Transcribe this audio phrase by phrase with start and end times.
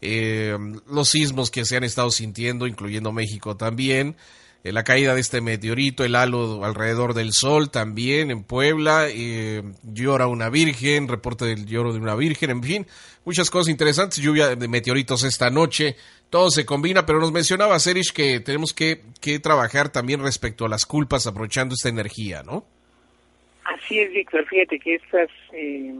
[0.00, 0.56] eh,
[0.86, 4.16] los sismos que se han estado sintiendo, incluyendo México también.
[4.64, 9.62] Eh, la caída de este meteorito, el halo alrededor del Sol también en Puebla, eh,
[9.82, 12.86] llora una virgen, reporte del lloro de una virgen, en fin,
[13.26, 15.96] muchas cosas interesantes, lluvia de meteoritos esta noche,
[16.30, 20.68] todo se combina, pero nos mencionaba Serish que tenemos que, que trabajar también respecto a
[20.70, 22.64] las culpas aprovechando esta energía, ¿no?
[23.84, 25.30] Así es, Víctor, fíjate que estas...
[25.52, 25.94] Eh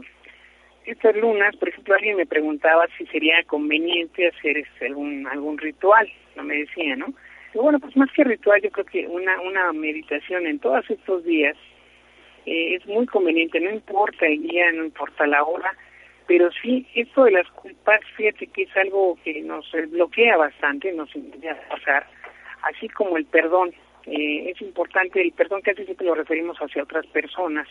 [0.85, 6.07] estas lunas, por ejemplo, alguien me preguntaba si sería conveniente hacer este, algún algún ritual,
[6.35, 7.07] no me decía, ¿no?
[7.53, 11.55] bueno, pues más que ritual, yo creo que una, una meditación en todos estos días
[12.45, 15.73] eh, es muy conveniente, no importa el día, no importa la hora,
[16.27, 21.15] pero sí, esto de las culpas, fíjate que es algo que nos bloquea bastante, nos
[21.15, 22.05] intenta pasar,
[22.63, 23.73] así como el perdón.
[24.07, 27.67] Eh, es importante, el perdón casi siempre lo referimos hacia otras personas,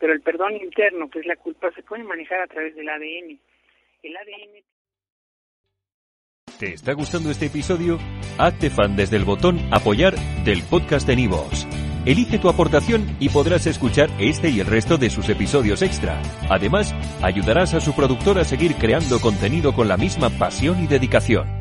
[0.00, 3.38] pero el perdón interno, que es la culpa, se puede manejar a través del ADN.
[4.02, 4.64] El ADN
[6.58, 7.98] ¿Te está gustando este episodio?
[8.38, 11.66] Hazte fan desde el botón Apoyar del podcast de Nivos.
[12.06, 16.22] Elige tu aportación y podrás escuchar este y el resto de sus episodios extra.
[16.48, 21.55] Además, ayudarás a su productor a seguir creando contenido con la misma pasión y dedicación.